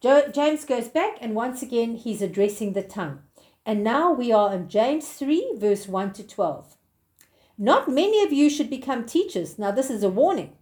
[0.00, 3.22] James goes back, and once again, he's addressing the tongue.
[3.68, 6.78] And now we are in James 3, verse 1 to 12.
[7.58, 9.58] Not many of you should become teachers.
[9.58, 10.56] Now, this is a warning.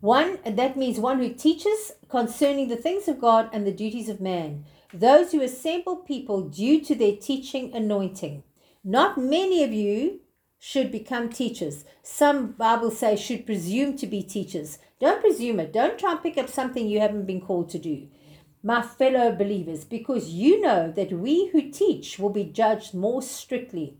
[0.00, 4.22] One, that means one who teaches concerning the things of God and the duties of
[4.22, 4.64] man.
[4.94, 8.42] Those who assemble people due to their teaching anointing.
[8.82, 10.20] Not many of you
[10.58, 11.84] should become teachers.
[12.02, 14.78] Some Bibles say should presume to be teachers.
[14.98, 15.74] Don't presume it.
[15.74, 18.08] Don't try and pick up something you haven't been called to do.
[18.64, 23.96] My fellow believers, because you know that we who teach will be judged more strictly.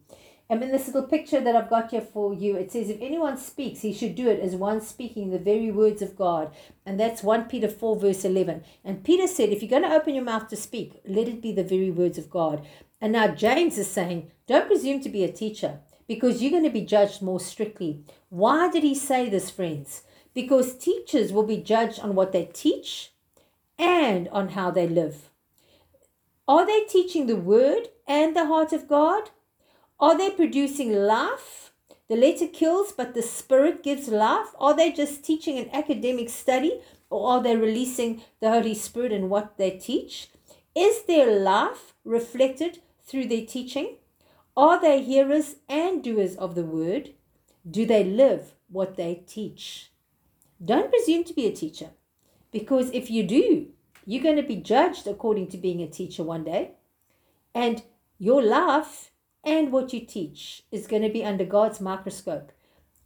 [0.48, 3.38] And in this little picture that I've got here for you, it says, If anyone
[3.38, 6.54] speaks, he should do it as one speaking the very words of God.
[6.86, 8.62] And that's 1 Peter 4, verse 11.
[8.84, 11.52] And Peter said, If you're going to open your mouth to speak, let it be
[11.52, 12.64] the very words of God.
[13.00, 16.70] And now James is saying, Don't presume to be a teacher because you're going to
[16.70, 18.04] be judged more strictly.
[18.28, 20.02] Why did he say this, friends?
[20.34, 23.11] Because teachers will be judged on what they teach
[23.78, 25.30] and on how they live.
[26.48, 29.30] Are they teaching the word and the heart of God?
[30.00, 31.72] Are they producing life?
[32.08, 34.48] The letter kills, but the spirit gives life.
[34.58, 39.28] Are they just teaching an academic study or are they releasing the Holy Spirit in
[39.28, 40.28] what they teach?
[40.74, 43.96] Is their life reflected through their teaching?
[44.56, 47.10] Are they hearers and doers of the word?
[47.70, 49.90] Do they live what they teach?
[50.62, 51.90] Don't presume to be a teacher,
[52.52, 53.68] because if you do,
[54.06, 56.72] you're going to be judged according to being a teacher one day.
[57.54, 57.82] And
[58.18, 59.10] your life
[59.44, 62.52] and what you teach is going to be under God's microscope.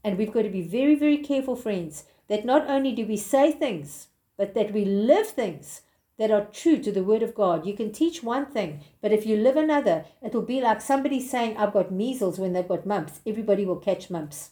[0.05, 3.53] And we've got to be very, very careful, friends, that not only do we say
[3.53, 5.83] things, but that we live things
[6.19, 7.67] that are true to the Word of God.
[7.67, 11.57] You can teach one thing, but if you live another, it'll be like somebody saying,
[11.57, 13.21] I've got measles when they've got mumps.
[13.27, 14.51] Everybody will catch mumps.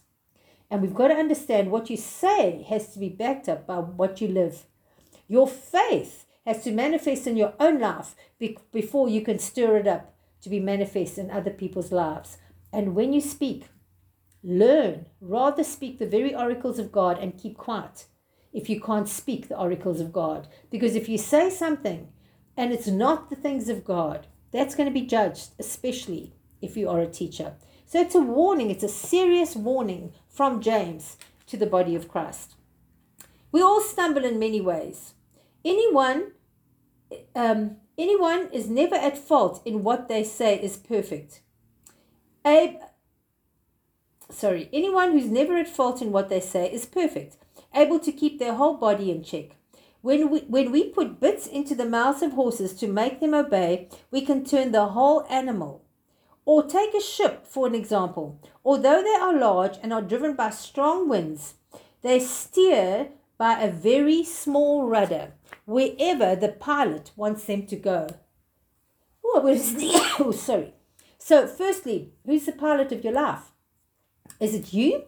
[0.69, 4.21] And we've got to understand what you say has to be backed up by what
[4.21, 4.65] you live.
[5.27, 8.15] Your faith has to manifest in your own life
[8.71, 12.37] before you can stir it up to be manifest in other people's lives.
[12.71, 13.65] And when you speak,
[14.43, 18.05] learn, rather speak the very oracles of God and keep quiet
[18.53, 20.47] if you can't speak the oracles of God.
[20.69, 22.09] Because if you say something
[22.55, 26.87] and it's not the things of God, that's going to be judged, especially if you
[26.89, 27.55] are a teacher.
[27.85, 32.53] So it's a warning, it's a serious warning from James to the body of Christ.
[33.51, 35.14] We all stumble in many ways.
[35.65, 36.31] Anyone,
[37.35, 41.41] um, anyone is never at fault in what they say is perfect.
[42.45, 42.77] Abe,
[44.29, 47.37] sorry, anyone who's never at fault in what they say is perfect
[47.75, 49.57] able to keep their whole body in check.
[50.01, 53.89] When we, when we put bits into the mouths of horses to make them obey,
[54.11, 55.83] we can turn the whole animal.
[56.45, 58.39] Or take a ship, for an example.
[58.63, 61.55] Although they are large and are driven by strong winds,
[62.03, 65.33] they steer by a very small rudder
[65.65, 68.07] wherever the pilot wants them to go.
[69.23, 69.43] Oh,
[70.19, 70.73] oh, sorry.
[71.17, 73.51] So, firstly, who's the pilot of your life?
[74.39, 75.05] Is it you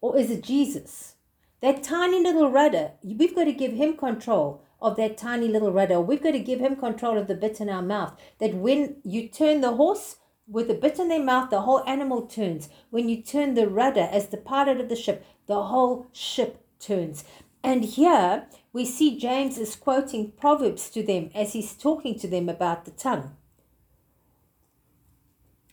[0.00, 1.14] or is it Jesus?
[1.60, 6.00] That tiny little rudder, we've got to give him control of that tiny little rudder.
[6.00, 8.18] We've got to give him control of the bit in our mouth.
[8.38, 10.16] That when you turn the horse
[10.48, 12.68] with the bit in their mouth, the whole animal turns.
[12.88, 17.24] When you turn the rudder as the pilot of the ship, the whole ship turns.
[17.62, 22.48] And here we see James is quoting Proverbs to them as he's talking to them
[22.48, 23.36] about the tongue.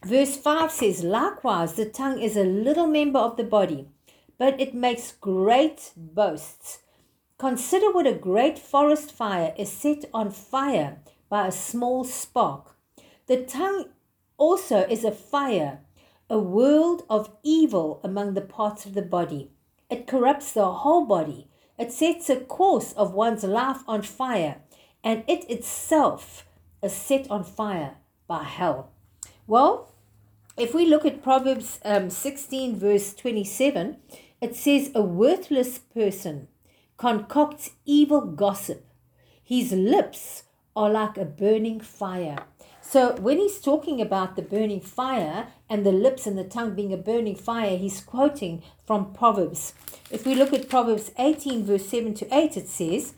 [0.05, 3.87] Verse 5 says, Likewise, the tongue is a little member of the body
[4.37, 6.79] but it makes great boasts.
[7.37, 12.75] Consider what a great forest fire is set on fire by a small spark.
[13.27, 13.89] The tongue
[14.37, 15.79] also is a fire,
[16.29, 19.51] a world of evil among the parts of the body.
[19.89, 21.46] It corrupts the whole body.
[21.77, 24.57] It sets a course of one's life on fire,
[25.03, 26.45] and it itself
[26.81, 27.95] is set on fire
[28.27, 28.91] by hell.
[29.45, 29.93] Well,
[30.57, 33.97] if we look at Proverbs um, 16, verse 27,
[34.41, 36.47] it says, A worthless person
[36.97, 38.85] concocts evil gossip.
[39.43, 40.43] His lips
[40.75, 42.45] are like a burning fire.
[42.89, 46.93] So when he's talking about the burning fire and the lips and the tongue being
[46.93, 49.73] a burning fire, he's quoting from Proverbs.
[50.09, 53.13] If we look at Proverbs 18, verse 7 to 8, it says,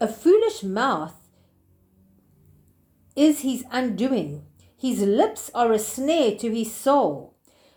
[0.00, 1.16] A foolish mouth
[3.16, 4.46] is his undoing.
[4.78, 7.34] His lips are a snare to his soul.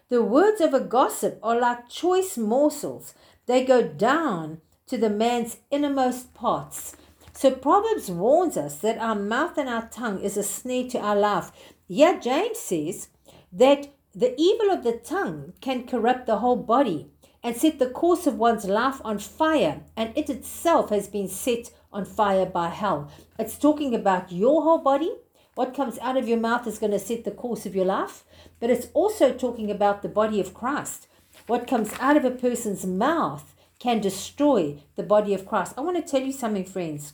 [0.10, 3.16] The words of a gossip are like choice morsels,
[3.48, 6.96] they go down to the man's innermost parts.
[7.34, 11.16] So Proverbs warns us that our mouth and our tongue is a snare to our
[11.16, 11.52] life.
[11.88, 13.10] Yet James says
[13.52, 17.08] that the evil of the tongue can corrupt the whole body
[17.44, 21.72] and set the course of one's life on fire, and it itself has been set
[21.92, 23.12] on fire by hell.
[23.38, 25.12] It's talking about your whole body.
[25.56, 28.24] What comes out of your mouth is going to set the course of your life
[28.64, 31.08] but it's also talking about the body of Christ.
[31.48, 35.74] What comes out of a person's mouth can destroy the body of Christ.
[35.78, 37.14] I want to tell you something, friends.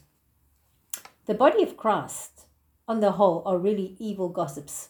[1.30, 2.48] The body of Christ,
[2.88, 4.90] on the whole, are really evil gossips.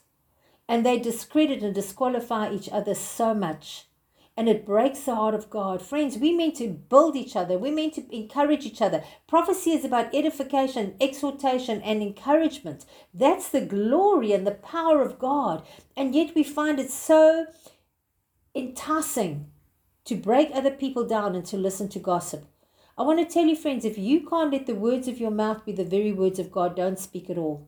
[0.70, 3.90] And they discredit and disqualify each other so much.
[4.40, 5.82] and it breaks the heart of God.
[5.82, 7.58] Friends, we meant to build each other.
[7.58, 9.04] We're meant to encourage each other.
[9.28, 12.86] Prophecy is about edification, exhortation, and encouragement.
[13.14, 15.64] That's the glory and the power of God.
[15.98, 17.48] And yet we find it so
[18.56, 19.52] enticing
[20.06, 22.46] to break other people down and to listen to gossip.
[23.00, 25.66] I want to tell you, friends, if you can't let the words of your mouth
[25.66, 27.66] be the very words of God, don't speak at all.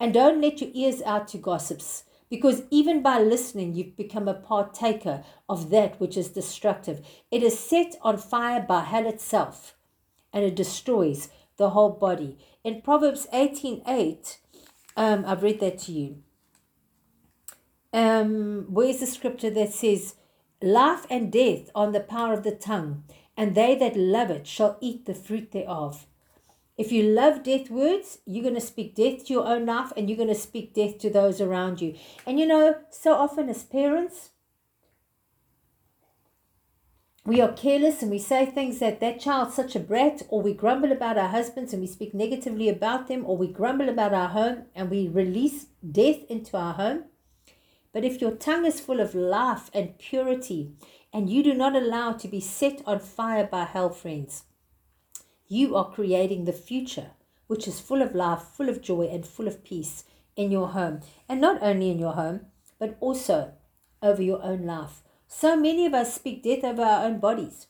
[0.00, 2.04] And don't let your ears out to gossips.
[2.30, 7.06] Because even by listening, you've become a partaker of that which is destructive.
[7.30, 9.76] It is set on fire by hell itself,
[10.32, 11.28] and it destroys
[11.58, 12.38] the whole body.
[12.64, 14.38] In Proverbs 18 8,
[14.96, 16.22] um, I've read that to you.
[17.92, 20.14] Um, where's the scripture that says,
[20.62, 23.04] Life and death on the power of the tongue,
[23.40, 26.06] and they that love it shall eat the fruit thereof.
[26.76, 30.10] If you love death words, you're going to speak death to your own life and
[30.10, 31.94] you're going to speak death to those around you.
[32.26, 34.32] And you know, so often as parents,
[37.24, 40.52] we are careless and we say things that that child's such a brat, or we
[40.52, 44.28] grumble about our husbands and we speak negatively about them, or we grumble about our
[44.28, 47.04] home and we release death into our home.
[47.94, 50.72] But if your tongue is full of life and purity,
[51.12, 54.44] and you do not allow to be set on fire by hell, friends,
[55.48, 57.10] you are creating the future,
[57.48, 60.04] which is full of life, full of joy, and full of peace
[60.36, 61.00] in your home.
[61.28, 62.46] And not only in your home,
[62.78, 63.52] but also
[64.02, 65.02] over your own life.
[65.26, 67.66] So many of us speak death over our own bodies.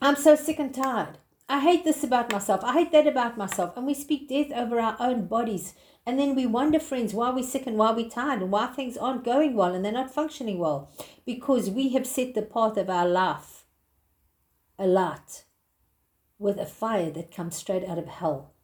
[0.00, 1.18] I'm so sick and tired.
[1.48, 2.62] I hate this about myself.
[2.64, 3.76] I hate that about myself.
[3.76, 5.74] And we speak death over our own bodies.
[6.06, 8.96] And then we wonder, friends, why we're sick and why we're tired and why things
[8.96, 10.90] aren't going well and they're not functioning well.
[11.26, 13.64] Because we have set the path of our life
[14.78, 15.44] a alight
[16.38, 18.54] with a fire that comes straight out of hell.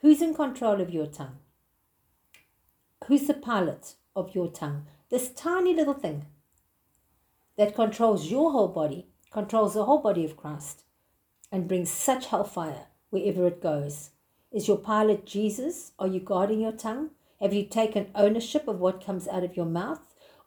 [0.00, 1.38] Who's in control of your tongue?
[3.06, 4.86] Who's the pilot of your tongue?
[5.10, 6.26] This tiny little thing
[7.56, 10.84] that controls your whole body, controls the whole body of Christ,
[11.50, 14.10] and brings such hellfire wherever it goes.
[14.52, 15.92] Is your pilot Jesus?
[15.98, 17.10] Are you guarding your tongue?
[17.40, 20.00] Have you taken ownership of what comes out of your mouth?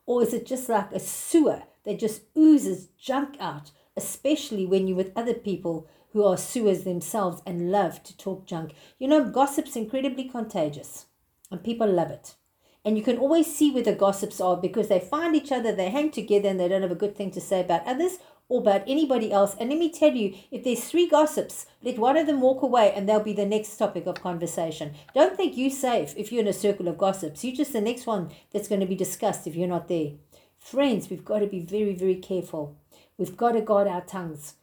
[0.05, 4.97] Or is it just like a sewer that just oozes junk out, especially when you're
[4.97, 8.73] with other people who are sewers themselves and love to talk junk.
[8.99, 11.05] You know, gossip's incredibly contagious
[11.49, 12.35] and people love it.
[12.83, 15.91] And you can always see where the gossips are because they find each other, they
[15.91, 18.17] hang together, and they don't have a good thing to say about others
[18.51, 19.55] or about anybody else.
[19.57, 22.91] And let me tell you, if there's three gossips, let one of them walk away
[22.93, 24.93] and they'll be the next topic of conversation.
[25.15, 27.45] Don't think you're safe if you're in a circle of gossips.
[27.45, 30.11] You're just the next one that's going to be discussed if you're not there.
[30.57, 32.75] Friends, we've got to be very, very careful.
[33.17, 34.55] We've got to guard our tongues.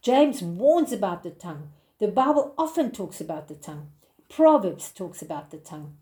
[0.00, 1.68] James warns about the tongue.
[1.98, 3.90] The Bible often talks about the tongue.
[4.30, 5.96] Proverbs talks about the tongue.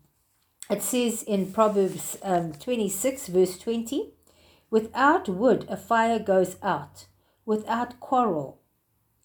[0.69, 4.13] It says in Proverbs um, 26, verse 20,
[4.69, 7.05] Without wood, a fire goes out.
[7.47, 8.59] Without quarrel,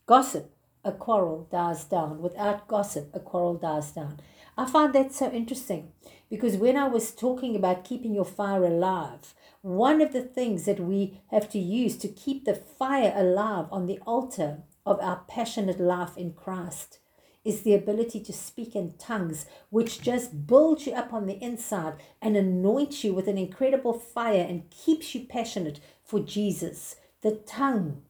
[0.06, 0.54] gossip,
[0.84, 2.22] a quarrel dies down.
[2.22, 4.20] Without gossip, a quarrel dies down.
[4.56, 5.90] I find that so interesting
[6.30, 10.78] because when I was talking about keeping your fire alive, one of the things that
[10.78, 15.80] we have to use to keep the fire alive on the altar of our passionate
[15.80, 17.00] life in Christ
[17.44, 21.94] is the ability to speak in tongues, which just builds you up on the inside
[22.20, 26.94] and anoints you with an incredible fire and keeps you passionate for Jesus.
[27.22, 28.02] The tongue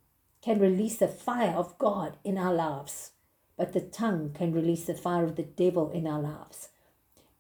[0.43, 3.13] can release the fire of God in our lives,
[3.57, 6.69] but the tongue can release the fire of the devil in our lives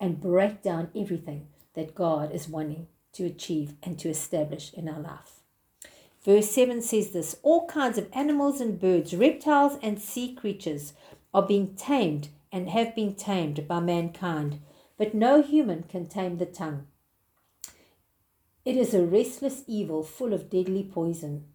[0.01, 5.01] and break down everything that God is wanting to achieve and to establish in our
[5.01, 5.41] life.
[6.25, 10.93] Verse 7 says this All kinds of animals and birds, reptiles and sea creatures
[11.35, 14.61] are being tamed and have been tamed by mankind,
[14.97, 16.87] but no human can tame the tongue.
[18.65, 21.47] It is a restless evil full of deadly poison.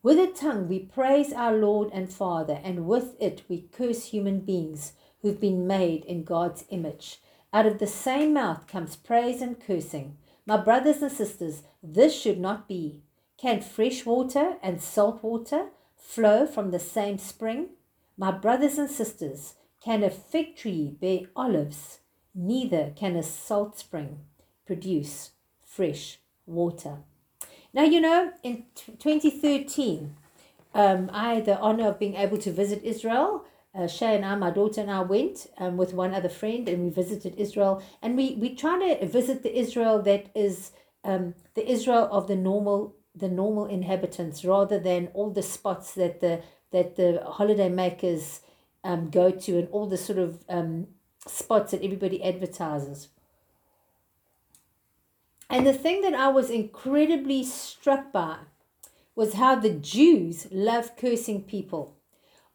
[0.00, 4.40] With a tongue we praise our Lord and Father, and with it we curse human
[4.40, 4.92] beings
[5.22, 7.20] who've been made in God's image.
[7.52, 10.16] Out of the same mouth comes praise and cursing.
[10.46, 13.02] My brothers and sisters, this should not be.
[13.36, 17.70] Can fresh water and salt water flow from the same spring?
[18.16, 21.98] My brothers and sisters, can a fig tree bear olives?
[22.34, 24.20] Neither can a salt spring
[24.64, 26.98] produce fresh water.
[27.78, 30.16] Now, you know, in 2013,
[30.74, 34.34] um, I had the honor of being able to visit Israel uh, Shay and I,
[34.34, 37.80] my daughter and I went um, with one other friend and we visited Israel.
[38.02, 40.72] And we, we try to visit the Israel that is
[41.04, 46.20] um, the Israel of the normal the normal inhabitants rather than all the spots that
[46.20, 48.40] the that the holiday makers
[48.84, 50.88] um, go to and all the sort of um,
[51.26, 53.08] spots that everybody advertises.
[55.50, 58.36] And the thing that I was incredibly struck by
[59.14, 61.96] was how the Jews love cursing people.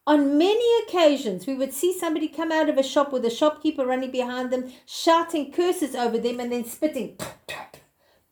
[0.06, 3.86] On many occasions, we would see somebody come out of a shop with a shopkeeper
[3.86, 7.18] running behind them, shouting curses over them, and then spitting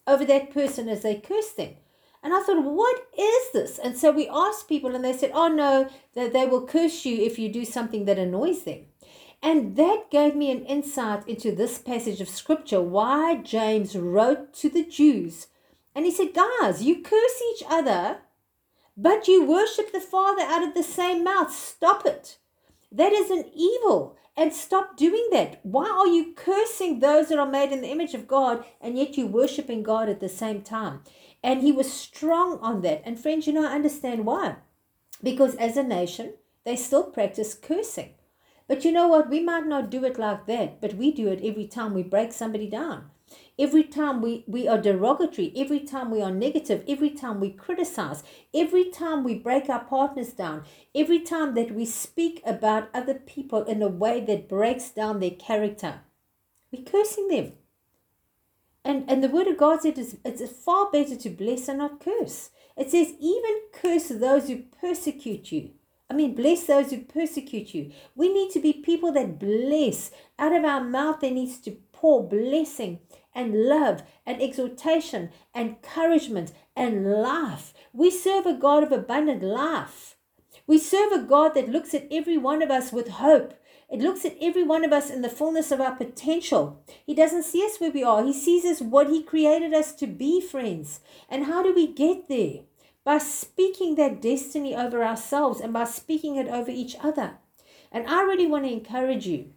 [0.05, 1.75] over that person as they cursed them.
[2.21, 3.79] And I thought, what is this?
[3.79, 7.23] And so we asked people, and they said, oh no, that they will curse you
[7.23, 8.85] if you do something that annoys them.
[9.43, 14.69] And that gave me an insight into this passage of scripture, why James wrote to
[14.69, 15.47] the Jews.
[15.95, 18.19] And he said, guys, you curse each other,
[18.95, 21.51] but you worship the Father out of the same mouth.
[21.51, 22.37] Stop it.
[22.91, 24.15] That is an evil.
[24.37, 25.59] And stop doing that.
[25.63, 29.17] Why are you cursing those that are made in the image of God and yet
[29.17, 31.01] you're worshiping God at the same time?
[31.43, 33.01] And he was strong on that.
[33.05, 34.57] And friends, you know, I understand why.
[35.21, 38.13] Because as a nation, they still practice cursing.
[38.71, 39.29] But you know what?
[39.29, 42.31] We might not do it like that, but we do it every time we break
[42.31, 43.09] somebody down.
[43.59, 48.23] Every time we, we are derogatory, every time we are negative, every time we criticize,
[48.53, 50.63] every time we break our partners down,
[50.95, 55.31] every time that we speak about other people in a way that breaks down their
[55.31, 55.99] character,
[56.71, 57.51] we're cursing them.
[58.85, 61.99] And and the word of God said it's, it's far better to bless and not
[61.99, 62.51] curse.
[62.77, 65.71] It says, even curse those who persecute you.
[66.11, 67.93] I mean, bless those who persecute you.
[68.15, 70.11] We need to be people that bless.
[70.37, 72.99] Out of our mouth, there needs to pour blessing
[73.33, 77.73] and love and exhortation, encouragement and life.
[77.93, 80.17] We serve a God of abundant life.
[80.67, 83.53] We serve a God that looks at every one of us with hope
[83.91, 86.81] it looks at every one of us in the fullness of our potential.
[87.05, 88.23] He doesn't see us where we are.
[88.23, 91.01] He sees us what He created us to be, friends.
[91.29, 92.61] And how do we get there?
[93.03, 97.37] By speaking that destiny over ourselves and by speaking it over each other.
[97.91, 99.53] And I really want to encourage you.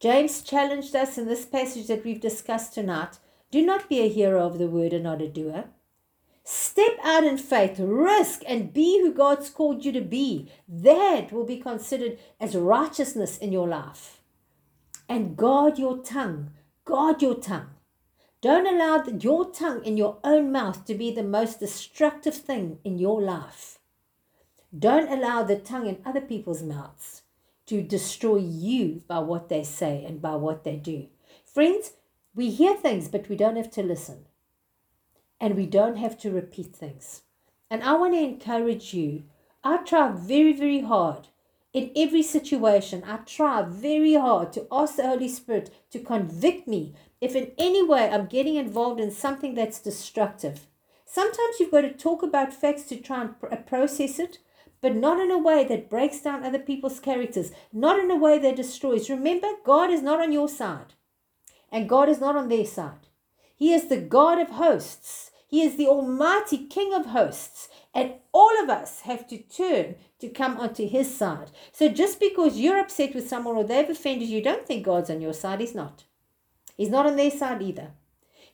[0.00, 3.18] James challenged us in this passage that we've discussed tonight
[3.50, 5.66] do not be a hearer of the word and not a doer.
[6.42, 10.50] Step out in faith, risk, and be who God's called you to be.
[10.68, 14.20] That will be considered as righteousness in your life.
[15.08, 16.50] And guard your tongue.
[16.84, 17.70] Guard your tongue.
[18.46, 22.96] Don't allow your tongue in your own mouth to be the most destructive thing in
[22.96, 23.80] your life.
[24.78, 27.22] Don't allow the tongue in other people's mouths
[27.66, 31.08] to destroy you by what they say and by what they do.
[31.44, 31.94] Friends,
[32.36, 34.26] we hear things, but we don't have to listen
[35.40, 37.22] and we don't have to repeat things.
[37.68, 39.24] And I want to encourage you.
[39.64, 41.26] I try very, very hard
[41.76, 43.04] in every situation.
[43.06, 47.82] I try very hard to ask the Holy Spirit to convict me if in any
[47.82, 50.66] way I'm getting involved in something that's destructive.
[51.04, 54.38] Sometimes you've got to talk about facts to try and pr- process it,
[54.80, 58.38] but not in a way that breaks down other people's characters, not in a way
[58.38, 59.10] that destroys.
[59.10, 60.94] Remember, God is not on your side,
[61.70, 63.08] and God is not on their side.
[63.54, 65.30] He is the God of hosts.
[65.46, 67.68] He is the Almighty King of hosts.
[67.94, 71.50] And all of us have to turn to come onto His side.
[71.72, 75.22] So just because you're upset with someone or they've offended you, don't think God's on
[75.22, 75.60] your side.
[75.60, 76.04] He's not.
[76.76, 77.92] He's not on their side either.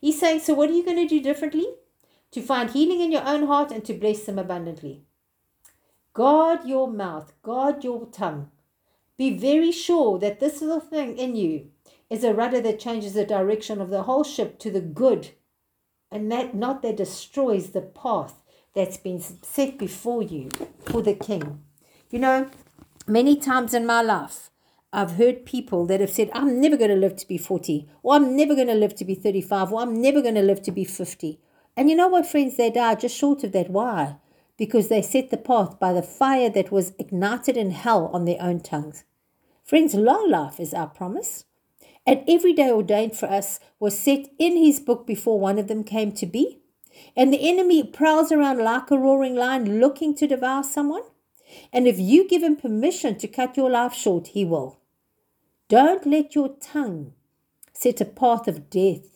[0.00, 1.66] He's saying, So what are you going to do differently?
[2.30, 5.02] To find healing in your own heart and to bless them abundantly.
[6.14, 8.50] Guard your mouth, guard your tongue.
[9.18, 11.70] Be very sure that this little thing in you
[12.08, 15.30] is a rudder that changes the direction of the whole ship to the good
[16.08, 18.41] and that not that destroys the path
[18.74, 20.50] that's been set before you
[20.86, 21.62] for the king.
[22.10, 22.50] You know,
[23.06, 24.50] many times in my life,
[24.92, 28.14] I've heard people that have said, I'm never going to live to be 40, or
[28.14, 30.72] I'm never going to live to be 35, or I'm never going to live to
[30.72, 31.40] be 50.
[31.76, 32.56] And you know what, friends?
[32.56, 33.70] They die just short of that.
[33.70, 34.16] Why?
[34.58, 38.40] Because they set the path by the fire that was ignited in hell on their
[38.40, 39.04] own tongues.
[39.64, 41.44] Friends, long life is our promise
[42.06, 45.84] and every day ordained for us was set in his book before one of them
[45.84, 46.61] came to be.
[47.16, 51.02] And the enemy prowls around like a roaring lion looking to devour someone.
[51.72, 54.78] And if you give him permission to cut your life short, he will.
[55.68, 57.12] Don't let your tongue
[57.72, 59.12] set a path of death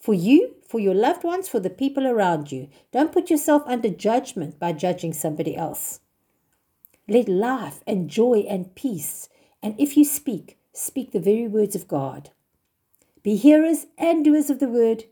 [0.00, 2.68] for you, for your loved ones, for the people around you.
[2.90, 6.00] Don't put yourself under judgment by judging somebody else.
[7.06, 9.28] Let life and joy and peace,
[9.62, 12.30] and if you speak, speak the very words of God.
[13.22, 15.04] Be hearers and doers of the word,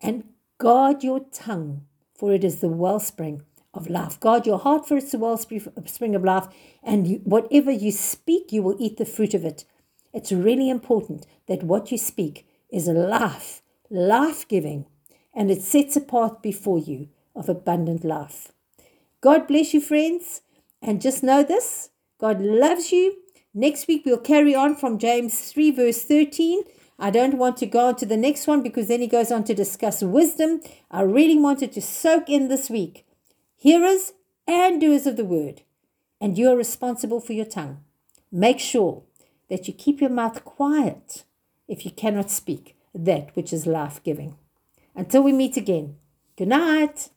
[0.00, 0.24] and
[0.62, 1.84] guard your tongue,
[2.14, 3.42] for it is the wellspring
[3.74, 4.20] of life.
[4.20, 6.46] Guard your heart, for it's the wellspring of life,
[6.84, 9.64] and you, whatever you speak, you will eat the fruit of it.
[10.12, 13.60] It's really important that what you speak is life,
[13.90, 14.86] life giving,
[15.34, 18.52] and it sets a path before you of abundant life.
[19.20, 20.42] God bless you, friends,
[20.80, 23.16] and just know this God loves you
[23.54, 26.62] Next week, we'll carry on from James 3, verse 13.
[26.98, 29.44] I don't want to go on to the next one because then he goes on
[29.44, 30.60] to discuss wisdom.
[30.90, 33.06] I really wanted to soak in this week.
[33.56, 34.12] Hearers
[34.46, 35.62] and doers of the word,
[36.20, 37.84] and you are responsible for your tongue.
[38.30, 39.02] Make sure
[39.48, 41.24] that you keep your mouth quiet
[41.68, 44.36] if you cannot speak that which is life giving.
[44.94, 45.96] Until we meet again,
[46.36, 47.08] good night.